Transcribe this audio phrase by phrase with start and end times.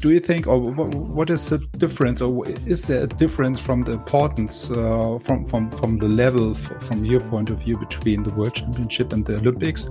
[0.00, 3.92] Do you think, or what, is the difference, or is there a difference from the
[3.92, 8.54] importance, uh, from from from the level, from your point of view, between the World
[8.54, 9.90] Championship and the Olympics?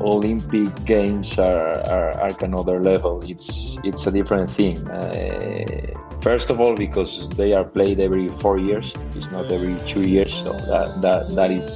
[0.00, 3.22] Olympic Games are, are, are another level.
[3.26, 4.76] It's it's a different thing.
[4.90, 8.92] Uh, first of all, because they are played every four years.
[9.14, 11.66] It's not every two years, so that that that is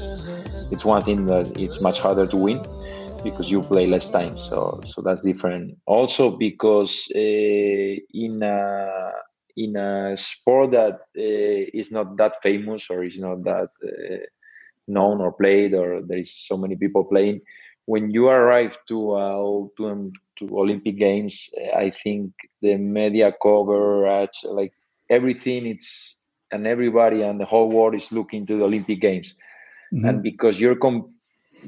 [0.70, 2.60] it's one thing that it's much harder to win
[3.22, 4.38] because you play less time.
[4.38, 5.78] So so that's different.
[5.86, 9.12] Also because uh, in a
[9.56, 14.26] in a sport that uh, is not that famous or is not that uh,
[14.88, 17.40] known or played or there is so many people playing,
[17.86, 24.40] when you arrive to uh, to, um, to Olympic Games, I think the media coverage,
[24.44, 24.72] like
[25.10, 26.16] everything, it's
[26.50, 29.34] and everybody and the whole world is looking to the Olympic Games.
[29.92, 30.04] Mm-hmm.
[30.06, 31.14] And because you're com-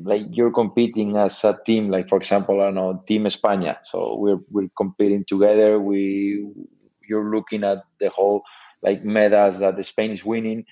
[0.03, 3.77] like you're competing as a team like for example i know team españa.
[3.84, 5.81] So we're we're competing together.
[5.81, 6.47] We
[7.09, 8.42] you're looking at the whole
[8.83, 10.65] like medals that the spain is winning.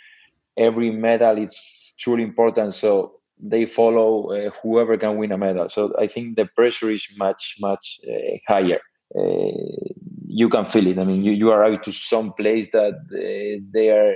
[0.57, 1.55] Every medal is
[1.99, 2.75] truly important.
[2.75, 5.69] So they follow uh, whoever can win a medal.
[5.69, 8.81] So i think the pressure is much much uh, higher.
[9.19, 9.93] Uh,
[10.27, 10.99] you can feel it.
[10.99, 14.15] I mean you, you arrive to some place that uh, they are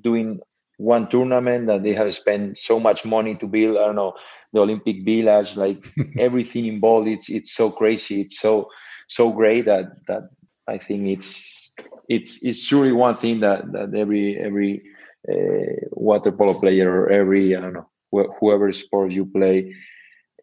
[0.00, 0.40] doing
[0.78, 3.76] one tournament that they have spent so much money to build.
[3.76, 4.14] I don't know
[4.52, 5.84] the Olympic Village, like
[6.18, 7.08] everything involved.
[7.08, 8.22] It's it's so crazy.
[8.22, 8.68] It's so
[9.08, 10.28] so great that that
[10.68, 11.70] I think it's
[12.08, 14.82] it's it's truly one thing that that every every
[15.30, 19.74] uh, water polo player or every I don't know wh- whoever sport you play,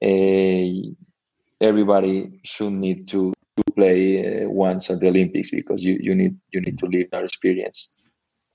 [0.04, 0.90] uh,
[1.62, 6.38] everybody should need to to play uh, once at the Olympics because you you need
[6.54, 7.90] you need to live that experience.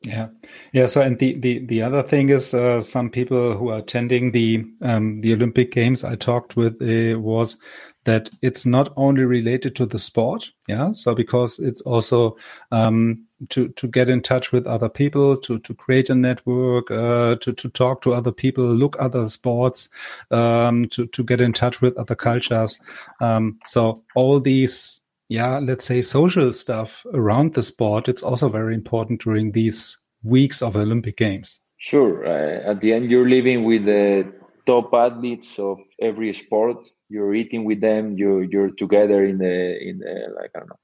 [0.06, 0.28] Yeah,
[0.72, 0.87] yeah.
[0.87, 4.65] So, and the the the other thing is, uh, some people who are attending the
[4.82, 7.56] um, the Olympic Games I talked with uh, was
[8.04, 10.53] that it's not only related to the sport.
[10.69, 10.93] Yeah.
[10.93, 12.37] So because it's also
[12.70, 17.37] um, to to get in touch with other people, to to create a network, uh,
[17.37, 19.88] to to talk to other people, look other sports,
[20.31, 22.78] um, to to get in touch with other cultures.
[23.20, 28.75] Um, so all these yeah, let's say social stuff around the sport, it's also very
[28.75, 31.61] important during these weeks of Olympic Games.
[31.79, 32.27] Sure.
[32.27, 34.33] Uh, at the end, you're living with the
[34.67, 36.79] top athletes of every sport.
[37.09, 38.17] You're eating with them.
[38.17, 40.81] You you're together in the in the like I don't know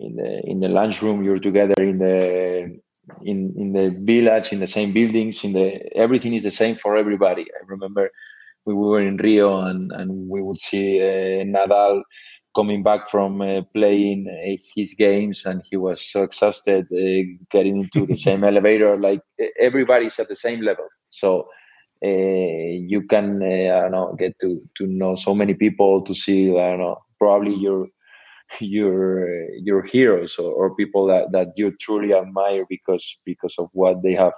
[0.00, 1.24] in the in the lunchroom.
[1.24, 2.78] You're together in the
[3.22, 5.44] in in the village in the same buildings.
[5.44, 7.42] In the everything is the same for everybody.
[7.42, 8.10] I remember
[8.66, 12.02] we were in Rio and and we would see uh, Nadal
[12.54, 17.82] coming back from uh, playing uh, his games and he was so exhausted uh, getting
[17.82, 19.20] into the same elevator like
[19.60, 20.86] everybody's at the same level.
[21.10, 21.48] So
[22.04, 26.14] uh, you can uh, I don't know get to to know so many people to
[26.14, 27.88] see I don't know probably your
[28.60, 34.02] your your heroes or, or people that, that you truly admire because because of what
[34.02, 34.34] they have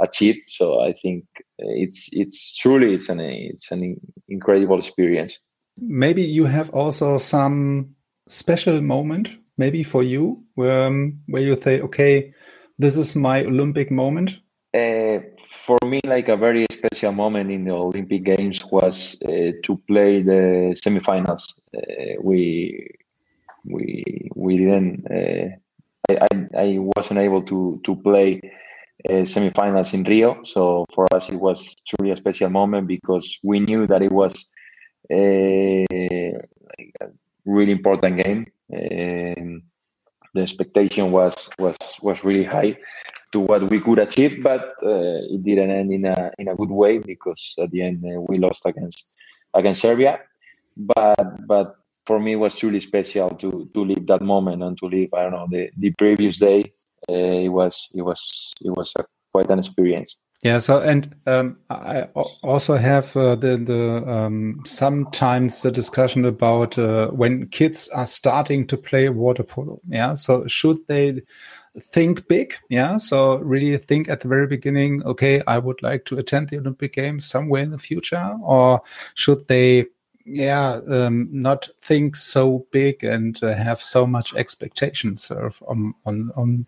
[0.00, 0.46] achieved.
[0.46, 1.24] So I think
[1.58, 3.96] it's it's truly it's an it's an
[4.28, 5.38] incredible experience
[5.78, 7.94] maybe you have also some
[8.28, 12.32] special moment maybe for you where, um, where you say okay
[12.78, 14.38] this is my olympic moment.
[14.74, 15.20] Uh,
[15.64, 20.22] for me like a very special moment in the olympic games was uh, to play
[20.22, 21.42] the semifinals.
[21.76, 22.88] Uh, we
[23.64, 25.48] we we didn't uh,
[26.08, 28.40] I, I, I wasn't able to to play
[29.08, 30.42] uh, semifinals in rio.
[30.44, 34.46] So for us it was truly a special moment because we knew that it was
[35.10, 37.08] like a
[37.44, 38.46] really important game.
[38.72, 39.62] Um,
[40.34, 42.76] the expectation was was was really high
[43.32, 46.70] to what we could achieve, but uh, it didn't end in a in a good
[46.70, 49.08] way because at the end uh, we lost against
[49.54, 50.20] against Serbia.
[50.76, 51.76] But but
[52.06, 55.22] for me, it was truly special to to live that moment and to live I
[55.22, 56.72] don't know the the previous day.
[57.08, 60.16] Uh, it was it was it was a, quite an experience.
[60.42, 60.58] Yeah.
[60.58, 62.02] So, and um, I
[62.42, 68.66] also have uh, the the um, sometimes the discussion about uh, when kids are starting
[68.68, 69.80] to play water polo.
[69.88, 70.14] Yeah.
[70.14, 71.22] So, should they
[71.80, 72.54] think big?
[72.68, 72.98] Yeah.
[72.98, 75.02] So, really think at the very beginning.
[75.04, 78.82] Okay, I would like to attend the Olympic Games somewhere in the future, or
[79.14, 79.86] should they
[80.26, 85.30] yeah, um, not think so big and uh, have so much expectations
[85.66, 86.66] on on on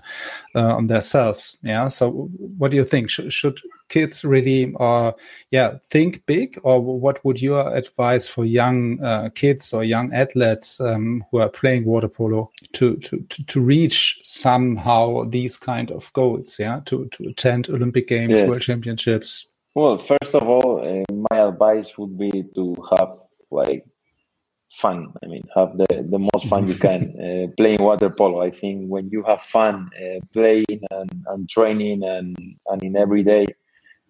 [0.54, 1.58] uh, on themselves.
[1.62, 1.88] Yeah.
[1.88, 2.10] So,
[2.56, 3.10] what do you think?
[3.10, 5.12] Should, should kids really, uh,
[5.50, 10.80] yeah, think big, or what would your advice for young uh, kids or young athletes
[10.80, 16.12] um, who are playing water polo to, to to to reach somehow these kind of
[16.12, 16.58] goals?
[16.58, 18.48] Yeah, to to attend Olympic Games, yes.
[18.48, 19.46] World Championships.
[19.74, 23.10] Well, first of all, uh, my advice would be to have
[23.50, 23.84] like
[24.70, 25.12] fun.
[25.22, 27.02] I mean, have the, the most fun you can
[27.50, 28.42] uh, playing water polo.
[28.42, 32.36] I think when you have fun uh, playing and, and training and,
[32.66, 33.46] and in every day,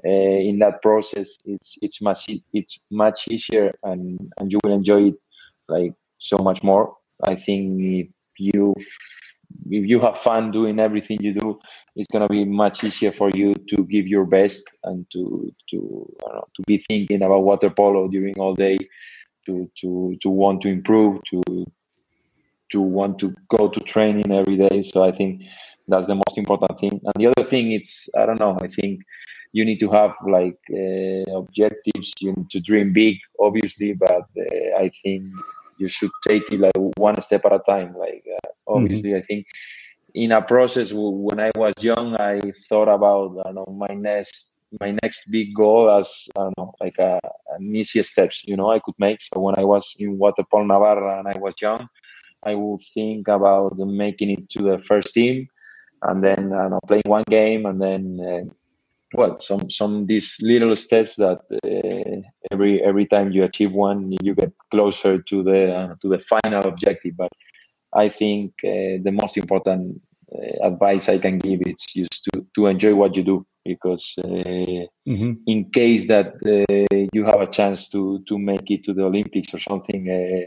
[0.05, 5.09] uh, in that process, it's it's much it's much easier and, and you will enjoy
[5.09, 5.15] it
[5.69, 6.95] like so much more.
[7.25, 8.09] I think if
[8.39, 8.75] you
[9.71, 11.59] if you have fun doing everything you do,
[11.97, 16.45] it's gonna be much easier for you to give your best and to to know,
[16.55, 18.79] to be thinking about water polo during all day
[19.49, 21.41] to to to want to improve to
[22.71, 25.43] to want to go to training every day so i think
[25.89, 29.01] that's the most important thing and the other thing it's i don't know i think
[29.53, 34.69] you need to have like uh, objectives you need to dream big obviously but uh,
[34.85, 35.25] i think
[35.79, 39.19] you should take it like one step at a time like uh, obviously mm-hmm.
[39.19, 39.47] i think
[40.15, 44.97] in a process when i was young i thought about I know my next my
[45.03, 47.21] next big goal as I don't know, like a,
[47.57, 49.21] an easier steps, you know, I could make.
[49.23, 51.89] So when I was in Waterpolo Navarra and I was young,
[52.45, 55.49] I would think about making it to the first team,
[56.03, 58.55] and then I know, playing one game, and then uh,
[59.15, 64.35] well, some some these little steps that uh, every every time you achieve one, you
[64.35, 67.17] get closer to the uh, to the final objective.
[67.17, 67.33] But
[67.95, 70.01] I think uh, the most important
[70.33, 74.87] uh, advice I can give is just to to enjoy what you do because uh,
[75.13, 75.33] mm-hmm.
[75.47, 79.53] in case that uh, you have a chance to to make it to the Olympics
[79.55, 80.47] or something, uh,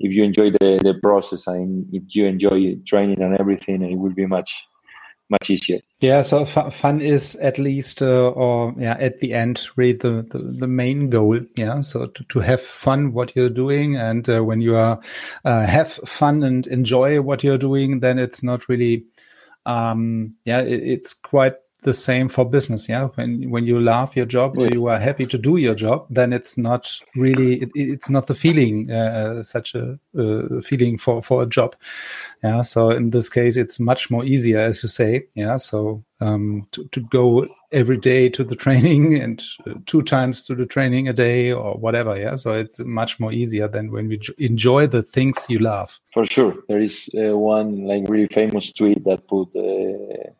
[0.00, 4.14] if you enjoy the, the process and if you enjoy training and everything, it will
[4.14, 4.66] be much
[5.30, 5.80] much easier.
[6.00, 10.38] Yeah, so fun is at least, uh, or yeah, at the end, really the, the,
[10.38, 11.40] the, main goal.
[11.56, 15.00] Yeah, so to, to have fun what you're doing, and uh, when you are
[15.44, 19.04] uh, have fun and enjoy what you're doing, then it's not really,
[19.66, 23.04] um, yeah, it, it's quite the same for business yeah?
[23.14, 26.32] When when you love your job or you are happy to do your job then
[26.32, 31.42] it's not really it, it's not the feeling uh, such a uh, feeling for for
[31.42, 31.76] a job
[32.42, 32.62] yeah?
[32.62, 35.56] So in this case it's much more easier as you say yeah?
[35.56, 40.56] So um, to, to go every day to the training and uh, two times to
[40.56, 42.34] the training a day or whatever yeah?
[42.34, 46.00] So it's much more easier than when we enjoy the things you love.
[46.12, 46.56] For sure.
[46.68, 50.32] There is uh, one like really famous tweet that put uh,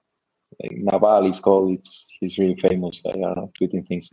[0.63, 1.79] like Naval is called.
[1.79, 3.03] It's he's really famous.
[3.07, 4.13] I don't know tweeting things,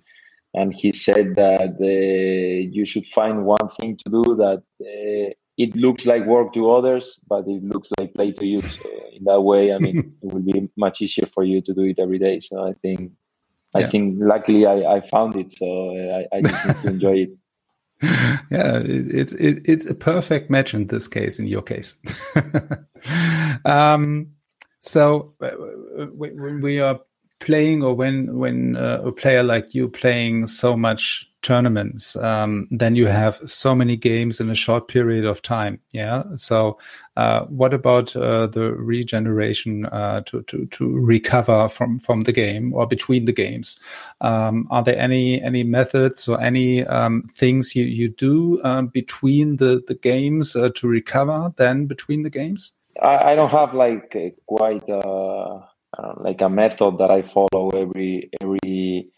[0.54, 5.76] and he said that uh, you should find one thing to do that uh, it
[5.76, 8.62] looks like work to others, but it looks like play to you.
[8.62, 11.82] So in that way, I mean, it will be much easier for you to do
[11.82, 12.40] it every day.
[12.42, 13.12] So I think,
[13.74, 13.90] I yeah.
[13.90, 15.54] think, luckily, I, I found it.
[15.54, 15.66] So
[15.98, 17.30] I, I just need to enjoy it.
[18.52, 21.40] yeah, it's it, it's a perfect match in this case.
[21.40, 21.96] In your case,
[23.66, 24.32] um,
[24.86, 27.00] so uh, uh, when we are
[27.40, 32.96] playing, or when when uh, a player like you playing so much tournaments, um, then
[32.96, 35.80] you have so many games in a short period of time.
[35.92, 36.24] Yeah.
[36.36, 36.78] So,
[37.18, 42.72] uh, what about uh, the regeneration uh, to to to recover from from the game
[42.72, 43.80] or between the games?
[44.22, 49.58] Um, are there any any methods or any um, things you you do um, between
[49.58, 52.74] the the games to recover then between the games?
[53.02, 55.62] I, I don't have like a, quite a,
[56.18, 59.10] like a method that I follow every every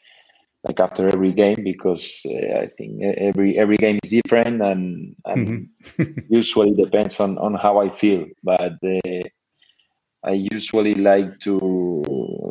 [0.68, 5.70] like after every game because uh, I think every every game is different and, and
[5.82, 6.20] mm-hmm.
[6.30, 8.26] usually depends on, on how I feel.
[8.44, 9.24] But uh,
[10.24, 11.58] I usually like to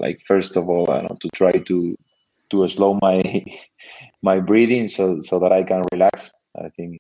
[0.01, 1.97] like first of all I know to try to
[2.51, 3.45] to slow my
[4.23, 6.31] my breathing so so that I can relax.
[6.57, 6.99] I think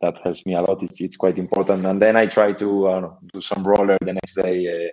[0.00, 0.82] that helps me a lot.
[0.82, 1.86] It's, it's quite important.
[1.86, 4.90] And then I try to do some roller the next day, uh,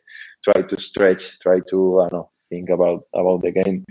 [0.52, 3.84] try to stretch, try to know think about about the game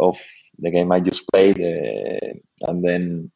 [0.00, 0.18] of
[0.58, 2.32] the game I just played, uh,
[2.68, 3.30] and then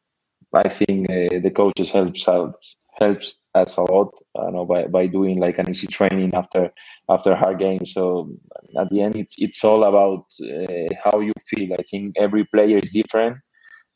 [0.53, 4.11] I think uh, the coaches helps helps helps us a lot.
[4.37, 6.71] I know by, by doing like an easy training after
[7.09, 7.93] after hard games.
[7.93, 8.31] So
[8.79, 11.73] at the end, it's it's all about uh, how you feel.
[11.73, 13.37] I think every player is different,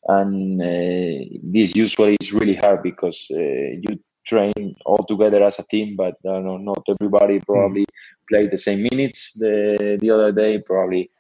[0.08, 5.64] and uh, this usually is really hard because uh, you train all together as a
[5.64, 8.28] team, but know, not everybody probably mm.
[8.30, 10.60] played the same minutes the the other day.
[10.60, 11.12] Probably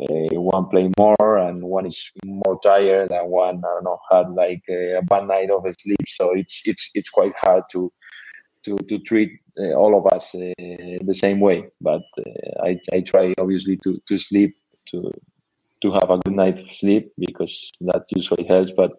[0.00, 4.30] uh, one play more and one is more tired and one I don't know had
[4.30, 6.04] like a bad night of sleep.
[6.06, 7.92] So it's it's it's quite hard to
[8.64, 10.52] to to treat uh, all of us uh,
[11.10, 11.66] the same way.
[11.80, 14.56] But uh, I I try obviously to to sleep
[14.90, 15.12] to
[15.82, 18.72] to have a good night of sleep because that usually helps.
[18.76, 18.92] But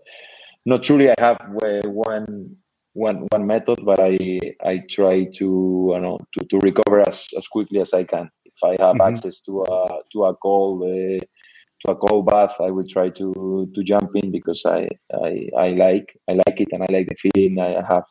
[0.66, 1.38] not truly, I have
[1.86, 2.58] one
[2.94, 7.48] one one method, but I I try to you know to, to recover as, as
[7.48, 8.30] quickly as I can.
[8.46, 9.02] If I have mm-hmm.
[9.02, 11.20] access to a to a cold uh,
[11.82, 15.68] to a cold bath, I will try to to jump in because I, I I
[15.70, 18.04] like I like it and I like the feeling I have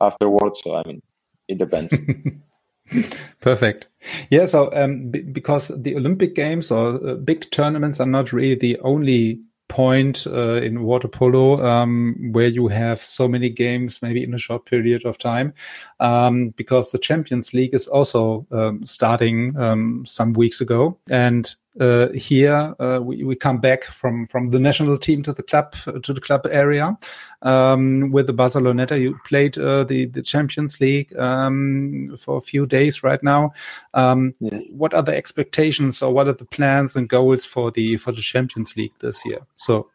[0.00, 0.60] afterwards.
[0.62, 1.02] So I mean,
[1.48, 1.94] it depends.
[3.40, 3.88] Perfect.
[4.30, 4.46] Yeah.
[4.46, 8.78] So, um, b- because the Olympic Games or uh, big tournaments are not really the
[8.80, 14.32] only point uh, in water polo um, where you have so many games maybe in
[14.32, 15.52] a short period of time
[15.98, 22.08] um, because the champions league is also um, starting um, some weeks ago and uh,
[22.12, 26.12] here uh, we, we come back from from the national team to the club to
[26.12, 26.96] the club area
[27.42, 29.00] um, with the Barceloneta.
[29.00, 33.52] You played uh, the the Champions League um, for a few days right now.
[33.94, 34.64] Um, yes.
[34.70, 38.22] What are the expectations or what are the plans and goals for the for the
[38.22, 39.40] Champions League this year?
[39.56, 39.90] So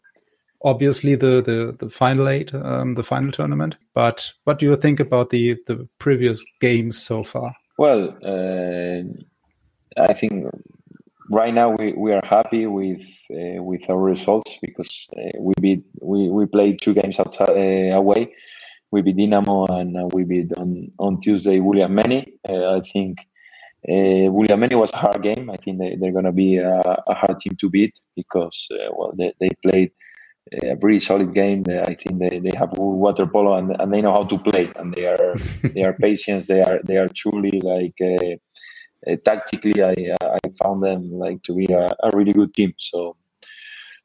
[0.63, 3.77] obviously the the, the final eight, um, the final tournament.
[3.93, 7.55] But what do you think about the the previous games so far?
[7.77, 9.01] Well, uh,
[9.97, 10.45] I think
[11.31, 15.83] right now we, we are happy with uh, with our results because uh, we beat
[16.01, 18.33] we, we played two games outside uh, away.
[18.91, 22.33] We beat Dinamo and uh, we beat on on Tuesday Vouliagmeni.
[22.47, 23.19] Uh, I think
[23.87, 25.49] uh, Vouliagmeni was a hard game.
[25.49, 28.89] I think they, they're going to be a, a, hard team to beat because uh,
[28.91, 29.91] well they, they played
[30.63, 31.63] a very solid game.
[31.69, 34.93] I think they, they have water polo and, and they know how to play and
[34.93, 36.47] they are they are patient.
[36.47, 37.95] They are they are truly like
[39.07, 42.73] uh, tactically, I found them like to be a, a, really good team.
[42.77, 43.15] So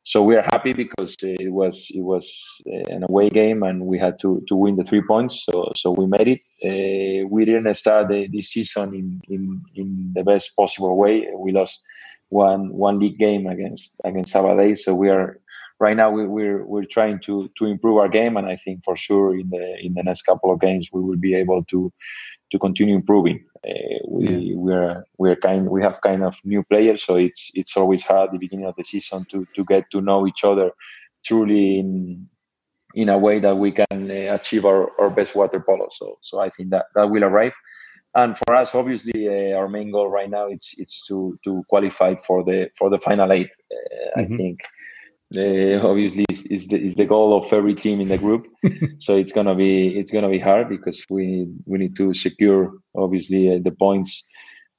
[0.03, 2.27] so we are happy because it was it was
[2.67, 5.45] uh, an away game and we had to, to win the three points.
[5.45, 6.41] So so we made it.
[6.65, 11.27] Uh, we didn't start the, this season in, in in the best possible way.
[11.37, 11.81] We lost
[12.29, 14.79] one one league game against against Sabadell.
[14.79, 15.41] So we are
[15.79, 18.97] right now we, we're we're trying to to improve our game and I think for
[18.97, 21.93] sure in the in the next couple of games we will be able to
[22.53, 23.45] to continue improving.
[23.69, 24.55] Uh, we yeah.
[24.57, 28.33] we're we're kind we have kind of new players, so it's it's always hard at
[28.33, 30.71] the beginning of the season to to get to know each other
[31.25, 32.29] truly in
[32.95, 35.89] in a way that we can uh, achieve our, our best water polo.
[35.93, 37.55] So so I think that that will arrive.
[38.15, 42.15] And for us, obviously, uh, our main goal right now it's it's to to qualify
[42.27, 43.51] for the for the final eight.
[43.71, 44.35] Uh, mm-hmm.
[44.35, 44.61] I think
[45.37, 48.47] uh, obviously is, is, the, is the goal of every team in the group.
[48.99, 53.55] So it's gonna be it's gonna be hard because we we need to secure obviously
[53.55, 54.25] uh, the points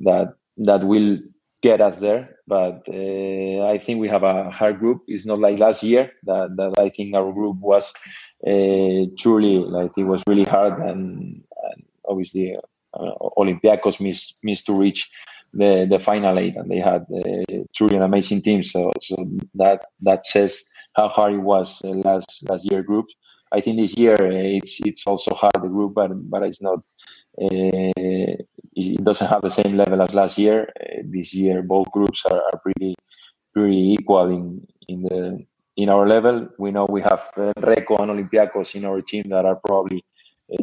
[0.01, 1.19] that that will
[1.61, 2.35] get us there.
[2.47, 5.03] But uh, i think we have a hard group.
[5.07, 7.93] It's not like last year that, that i think our group was
[8.45, 12.55] uh, truly like it was really hard and, and obviously
[12.93, 15.09] uh, olympiacos missed missed to reach
[15.53, 18.63] the the final eight, and they had uh, truly an amazing team.
[18.63, 19.15] So so
[19.55, 20.63] that that says
[20.93, 23.05] how hard it was uh, last last year group.
[23.51, 26.79] I think this year uh, it's it's also hard the group, but but it's not.
[27.39, 27.93] Uh,
[28.79, 30.69] it doesn't have the same level as last year.
[30.79, 32.95] Uh, this year, both groups are, are pretty
[33.53, 35.45] pretty equal in in the
[35.77, 36.49] in our level.
[36.57, 40.03] We know we have uh, Recco and Olympiacos in our team that are probably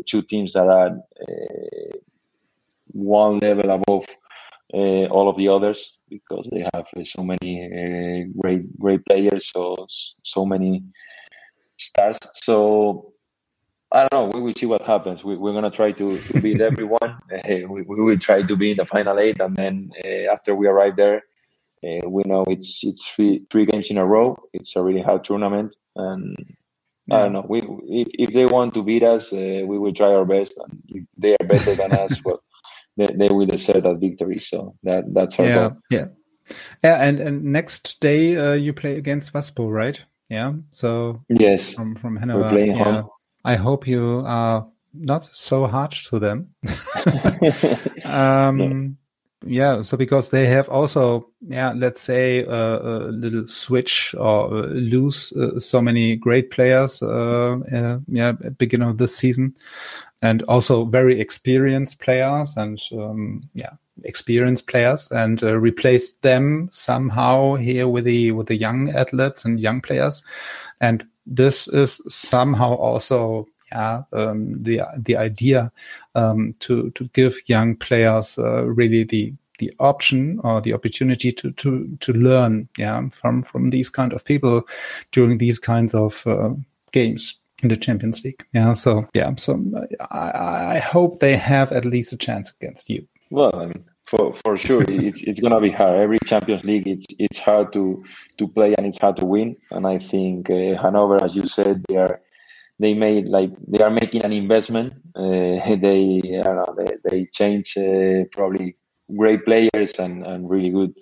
[0.06, 0.98] two teams that are
[2.92, 4.23] one level above uh,
[4.74, 9.86] all of the others because they have uh, so many uh, great great players, so
[10.22, 10.82] so many
[11.78, 12.18] stars.
[12.34, 13.12] So
[13.92, 14.30] I don't know.
[14.34, 15.24] We will see what happens.
[15.24, 17.18] We, are gonna try to, to beat everyone.
[17.48, 19.90] we, we, will try to be in the final eight, and then
[20.30, 21.22] after we arrive there,
[21.82, 24.36] we know it's it's three three games in a row.
[24.52, 26.36] It's a really hard tournament, and
[27.10, 27.46] I don't know.
[27.48, 30.56] We if, if they want to beat us, uh, we will try our best.
[30.56, 32.42] And if they are better than us, well,
[32.96, 34.38] they, they will deserve that victory.
[34.38, 35.76] So that that's our yeah, goal.
[35.90, 36.06] Yeah,
[36.82, 37.02] yeah.
[37.02, 40.02] And and next day uh, you play against Waspo, right?
[40.30, 40.54] Yeah.
[40.72, 42.58] So yes, from from Hanover.
[42.58, 42.74] yeah.
[42.74, 43.08] Home.
[43.44, 46.54] I hope you are not so hard to them.
[48.04, 48.96] um,
[49.46, 54.66] yeah, so because they have also, yeah, let's say uh, a little switch or uh,
[54.68, 59.54] lose uh, so many great players, uh, uh, yeah, beginning of this season,
[60.22, 63.72] and also very experienced players and um, yeah,
[64.04, 69.60] experienced players, and uh, replace them somehow here with the with the young athletes and
[69.60, 70.22] young players,
[70.80, 75.72] and this is somehow also um, the the idea
[76.14, 81.52] um, to to give young players uh, really the the option or the opportunity to
[81.52, 84.62] to to learn yeah from from these kind of people
[85.12, 86.50] during these kinds of uh,
[86.92, 88.44] games in the Champions League.
[88.52, 89.60] Yeah, so yeah, so
[90.10, 93.06] I, I hope they have at least a chance against you.
[93.30, 95.98] Well, I mean, for for sure, it's it's gonna be hard.
[95.98, 98.04] Every Champions League, it's it's hard to
[98.38, 99.56] to play and it's hard to win.
[99.70, 102.20] And I think uh, Hanover, as you said, they are
[102.78, 104.94] they made like they are making an investment.
[105.14, 108.76] Uh, they I don't know they they change uh, probably
[109.16, 110.92] great players and, and really good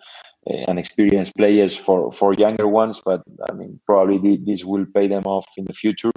[0.51, 3.01] uh, and experienced players for for younger ones.
[3.05, 6.13] But I mean probably this will pay them off in the future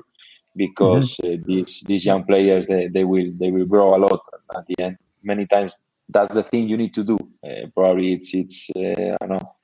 [0.56, 1.42] because mm-hmm.
[1.42, 4.22] Uh, these these young players they, they will they will grow a lot
[4.58, 4.98] at the end.
[5.24, 5.78] Many times
[6.10, 7.18] that's the thing you need to do.
[7.44, 9.55] Uh, probably it's it's uh, I don't know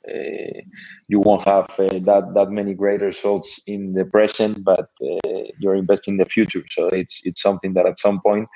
[1.07, 5.75] you won't have uh, that that many great results in the present, but uh, you're
[5.75, 6.63] investing in the future.
[6.69, 8.47] So it's it's something that at some point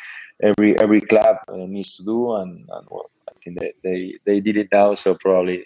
[0.42, 4.40] every every club uh, needs to do, and, and well, I think they, they they
[4.40, 4.96] did it now.
[4.96, 5.66] So probably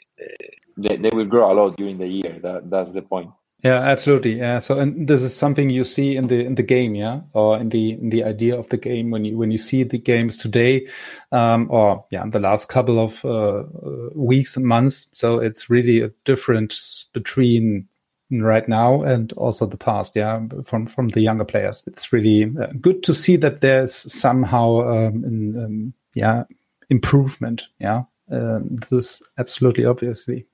[0.78, 2.40] they, they will grow a lot during the year.
[2.42, 3.30] That that's the point.
[3.64, 4.38] Yeah, absolutely.
[4.38, 4.60] Yeah.
[4.60, 7.70] So, and this is something you see in the in the game, yeah, or in
[7.70, 10.88] the in the idea of the game when you when you see the games today,
[11.34, 15.10] um, or yeah, the last couple of uh, uh, weeks and months.
[15.12, 17.86] So it's really a difference between
[18.32, 20.16] right now and also the past.
[20.16, 21.84] Yeah, from from the younger players.
[21.86, 26.44] It's really uh, good to see that there's somehow um, um, yeah
[26.90, 27.68] improvement.
[27.80, 30.46] Yeah, um, this is absolutely obviously.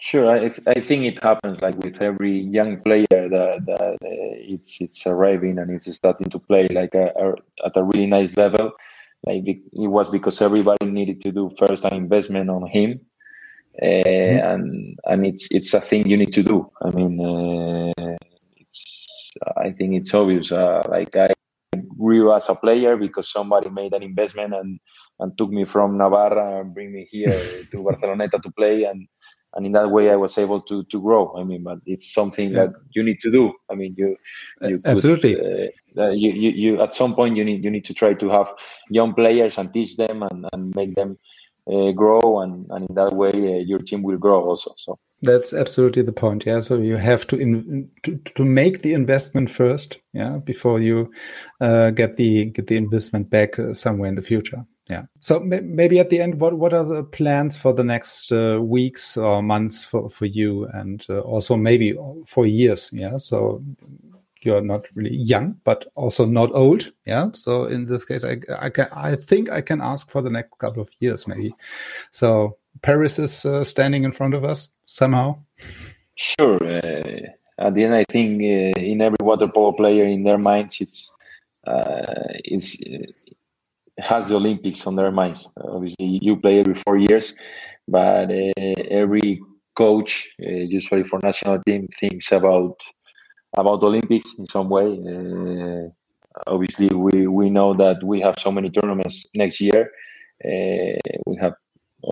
[0.00, 4.80] Sure, I, I think it happens like with every young player that, that uh, it's
[4.80, 8.70] it's arriving and it's starting to play like a, a, at a really nice level.
[9.26, 13.00] Like it was because everybody needed to do first an investment on him,
[13.82, 14.46] uh, mm-hmm.
[14.46, 16.70] and and it's it's a thing you need to do.
[16.80, 18.16] I mean, uh,
[18.56, 20.52] it's I think it's obvious.
[20.52, 21.32] Uh, like I
[21.98, 24.78] grew as a player because somebody made an investment and
[25.18, 27.30] and took me from Navarra and bring me here
[27.72, 29.08] to Barceloneta to play and
[29.54, 31.34] and in that way I was able to to grow.
[31.36, 32.66] I mean, but it's something yeah.
[32.66, 33.52] that you need to do.
[33.70, 34.16] I mean, you,
[34.62, 35.34] you absolutely.
[35.34, 38.28] Could, uh, you, you you at some point you need you need to try to
[38.30, 38.48] have
[38.90, 41.18] young players and teach them and, and make them
[41.70, 44.74] uh, grow, and and in that way uh, your team will grow also.
[44.76, 46.46] So that's absolutely the point.
[46.46, 46.60] Yeah.
[46.60, 49.98] So you have to in, to to make the investment first.
[50.12, 51.10] Yeah, before you
[51.60, 55.04] uh, get the get the investment back uh, somewhere in the future yeah.
[55.20, 59.16] So maybe at the end what what are the plans for the next uh, weeks
[59.16, 61.96] or months for for you and uh, also maybe
[62.26, 62.90] for years?
[62.92, 63.18] Yeah.
[63.18, 63.62] So
[64.40, 66.90] you're not really young but also not old.
[67.04, 67.30] Yeah.
[67.34, 70.56] So in this case i i, can, I think i can ask for the next
[70.58, 71.54] couple of years maybe.
[72.10, 75.38] So paris is uh, standing in front of us somehow.
[76.14, 76.58] Sure.
[76.64, 80.80] Uh, at the end i think uh, in every water polo player in their minds
[80.80, 81.10] it's
[81.66, 82.78] uh, it's
[83.98, 85.48] has the Olympics on their minds.
[85.60, 87.34] Obviously, you play every four years,
[87.86, 89.40] but uh, every
[89.76, 92.76] coach, uh, usually for national team, thinks about
[93.56, 94.86] about Olympics in some way.
[94.86, 95.88] Uh,
[96.46, 99.90] obviously, we we know that we have so many tournaments next year.
[100.44, 101.54] Uh, we have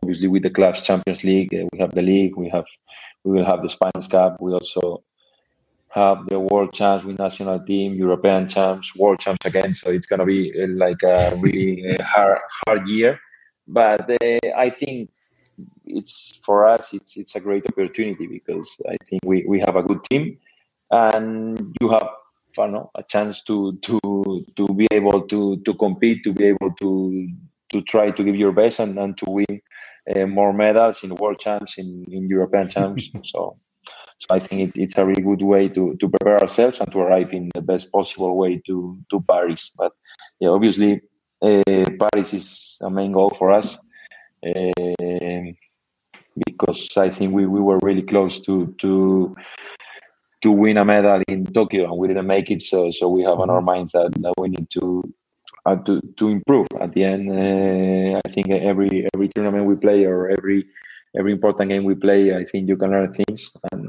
[0.03, 2.65] obviously with the clubs Champions League, uh, we have the league, we have
[3.25, 4.37] we will have the Spanish Cup.
[4.41, 5.03] We also
[5.97, 9.75] have the world champs with national team, European champs, world champs again.
[9.75, 13.19] So it's gonna be uh, like a really uh, hard hard year.
[13.67, 15.11] But uh, I think
[15.87, 19.83] it's for us it's it's a great opportunity because I think we, we have a
[19.83, 20.39] good team
[20.91, 22.09] and you have
[22.59, 23.99] I know, a chance to to
[24.57, 27.29] to be able to to compete, to be able to
[27.73, 29.61] to try to give your best and, and to win
[30.15, 33.11] uh, more medals in world champs in, in European champs.
[33.25, 33.59] so
[34.19, 36.99] so I think it, it's a really good way to, to prepare ourselves and to
[37.01, 39.73] arrive in the best possible way to, to Paris.
[39.77, 39.93] But
[40.41, 41.03] yeah, obviously,
[41.43, 43.79] uh, Paris is a main goal for us
[44.47, 45.53] uh,
[46.47, 49.37] because I think we, we were really close to to
[50.43, 52.63] to win a medal in Tokyo and we didn't make it.
[52.63, 55.03] So so we have on our minds that, that we need to
[55.67, 56.67] uh, to to improve.
[56.81, 60.67] At the end, uh, I think every every tournament we play or every
[61.19, 63.89] every important game we play, I think you can learn things, and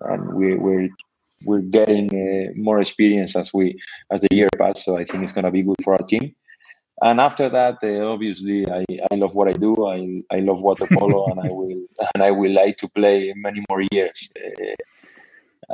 [0.00, 0.88] and we, we're
[1.44, 4.84] we're getting uh, more experience as we as the year passes.
[4.84, 6.34] So I think it's going to be good for our team.
[7.02, 9.86] and after that, uh, obviously, I, I love what I do.
[9.86, 11.82] I, I love water polo, and I will
[12.14, 14.28] and I will like to play many more years.
[14.36, 14.74] Uh,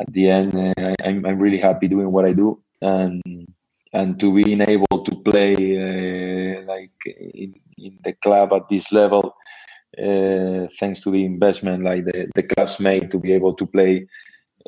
[0.01, 3.23] at the end, uh, I, I'm I'm really happy doing what I do, and
[3.93, 9.35] and to being able to play uh, like in, in the club at this level,
[9.99, 14.07] uh, thanks to the investment like the the clubs made to be able to play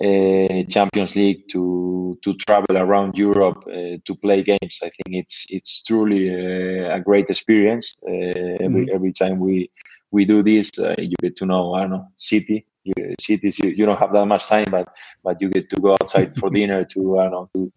[0.02, 4.80] uh, Champions League to to travel around Europe uh, to play games.
[4.82, 7.94] I think it's it's truly uh, a great experience.
[8.06, 8.94] Uh, every mm-hmm.
[8.94, 9.70] every time we
[10.10, 12.66] we do this, uh, you get to know I don't know city.
[12.84, 14.88] You, cities you, you don't have that much time, but
[15.22, 17.72] but you get to go outside for dinner to I don't know to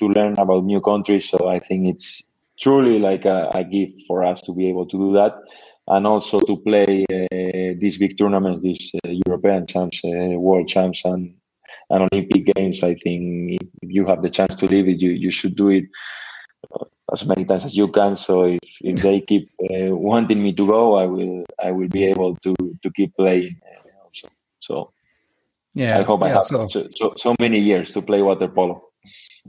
[0.00, 1.28] to learn about new countries.
[1.28, 2.22] So I think it's
[2.60, 5.34] truly like a, a gift for us to be able to do that
[5.88, 11.04] and also to play uh, these big tournaments, these uh, European champs, uh, world champs,
[11.04, 11.34] and
[11.90, 15.30] and Olympic Games, I think if you have the chance to live it, you, you
[15.30, 15.84] should do it
[17.12, 18.16] as many times as you can.
[18.16, 22.04] So if, if they keep uh, wanting me to go, I will I will be
[22.04, 23.56] able to to keep playing
[24.02, 24.28] also.
[24.60, 24.92] So
[25.74, 26.68] yeah, I hope yeah, I have so.
[26.68, 28.88] so so many years to play water polo.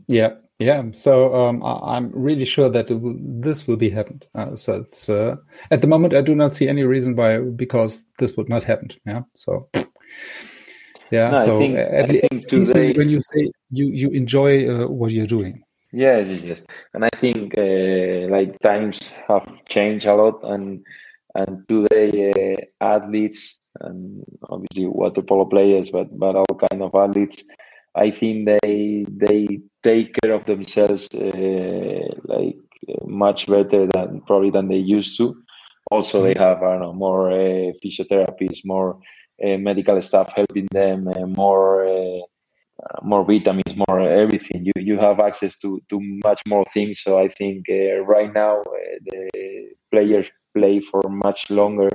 [0.08, 0.84] Yeah, yeah.
[0.92, 4.28] So um, I'm really sure that will, this will be happened.
[4.36, 5.36] Uh, so it's uh,
[5.72, 8.90] at the moment I do not see any reason why because this would not happen.
[9.06, 9.22] Yeah.
[9.36, 9.70] So.
[11.12, 11.32] Yeah.
[11.32, 15.28] No, so think, at, least today, when you say you you enjoy uh, what you're
[15.28, 15.64] doing.
[15.92, 16.62] Yes, yes, yes.
[16.94, 20.84] And I think uh, like times have changed a lot, and
[21.36, 27.44] and today uh, athletes and obviously water polo players, but but all kind of athletes,
[27.96, 32.58] I think they they take care of themselves uh, like
[33.06, 35.36] much better than probably than they used to.
[35.92, 36.44] Also, they mm-hmm.
[36.44, 39.00] have I don't know more uh, physiotherapists, more
[39.44, 42.22] uh, medical staff helping them, uh, more uh,
[43.02, 44.66] more vitamins, more everything.
[44.66, 47.02] You you have access to to much more things.
[47.02, 47.66] So I think
[48.06, 48.64] right now
[49.06, 51.90] the players play for much longer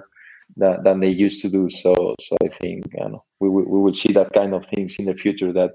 [0.56, 1.70] than, than they used to do.
[1.70, 5.06] So so I think you know, we we will see that kind of things in
[5.06, 5.52] the future.
[5.52, 5.72] That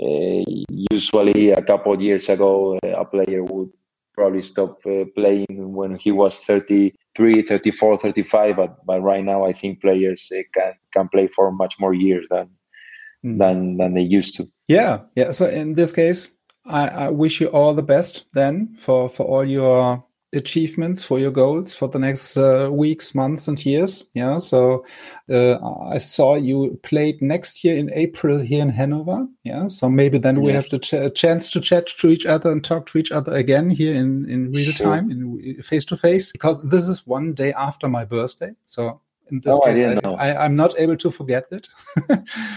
[0.00, 0.44] uh,
[0.92, 3.70] usually a couple of years ago uh, a player would
[4.14, 9.52] probably stop uh, playing when he was 33 34 35 but, but right now i
[9.52, 12.48] think players uh, can can play for much more years than
[13.24, 13.38] mm.
[13.38, 16.30] than than they used to yeah yeah so in this case
[16.66, 21.30] I, I wish you all the best then for for all your achievements for your
[21.30, 24.04] goals for the next uh, weeks, months, and years.
[24.14, 24.38] Yeah.
[24.38, 24.84] So
[25.28, 29.26] uh, I saw you played next year in April here in Hanover.
[29.42, 29.68] Yeah.
[29.68, 30.44] So maybe then yes.
[30.44, 33.34] we have the ch- chance to chat to each other and talk to each other
[33.34, 34.86] again here in in real sure.
[34.86, 38.52] time, in face to face, because this is one day after my birthday.
[38.64, 41.68] So in this oh, case, I, I, am not able to forget it.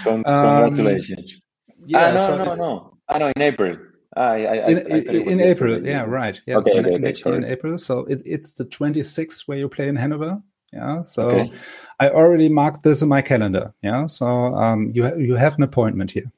[0.04, 1.36] Congratulations.
[1.36, 2.08] Um, yeah.
[2.08, 2.98] Ah, no, so no, no.
[3.10, 3.78] I know in April.
[4.16, 6.40] I, I, in, I in April, yeah, right.
[6.46, 7.78] Yeah, okay, so okay, next year in April.
[7.78, 10.42] So it, it's the 26th where you play in Hanover.
[10.72, 11.52] Yeah, so okay.
[12.00, 13.74] I already marked this in my calendar.
[13.82, 16.32] Yeah, so um, you ha- you have an appointment here.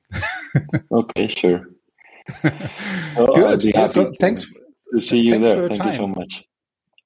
[0.91, 1.69] okay, sure.
[3.15, 3.63] well, Good.
[3.63, 4.45] Yeah, so to, thanks
[4.93, 5.69] to see you there.
[5.69, 6.43] Thank you so much.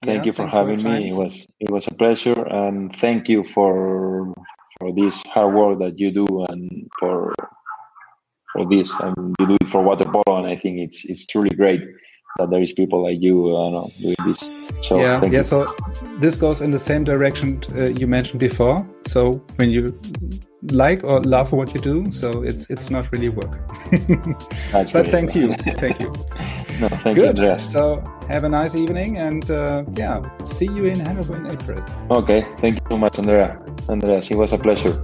[0.06, 1.10] Thank yeah, you for having for me.
[1.10, 4.34] It was it was a pleasure, and thank you for
[4.80, 7.34] for this hard work that you do and for
[8.54, 11.50] for this and you do it for water polo and i think it's it's truly
[11.56, 11.82] great
[12.38, 14.40] that there is people like you uh, know, doing this
[14.82, 15.44] so yeah yeah you.
[15.44, 15.76] so
[16.20, 20.00] this goes in the same direction uh, you mentioned before so when you
[20.72, 23.68] like or love what you do so it's it's not really work
[24.72, 25.08] but great.
[25.08, 26.14] thank you thank you
[26.80, 27.18] no thank Good.
[27.18, 27.72] you Andreas.
[27.72, 32.42] so have a nice evening and uh, yeah see you in hanover in april okay
[32.58, 33.60] thank you so much andrea
[33.90, 35.02] andreas it was a pleasure